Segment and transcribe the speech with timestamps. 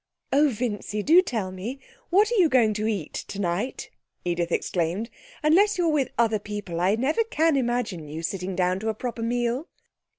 [0.33, 3.91] 'Oh, Vincy, do tell me what are you going to eat tonight?'
[4.25, 5.11] Edith exclaimed.
[5.43, 7.21] 'Unless you're with other people I can never
[7.55, 9.67] imagine you sitting down to a proper meal.'